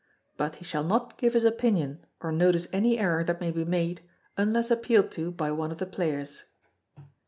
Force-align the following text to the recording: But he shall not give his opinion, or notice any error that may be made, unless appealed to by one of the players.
But 0.35 0.55
he 0.55 0.65
shall 0.65 0.83
not 0.83 1.19
give 1.19 1.33
his 1.33 1.43
opinion, 1.43 2.03
or 2.21 2.31
notice 2.31 2.65
any 2.73 2.97
error 2.97 3.23
that 3.23 3.39
may 3.39 3.51
be 3.51 3.63
made, 3.63 4.01
unless 4.35 4.71
appealed 4.71 5.11
to 5.11 5.31
by 5.31 5.51
one 5.51 5.71
of 5.71 5.77
the 5.77 5.85
players. 5.85 6.45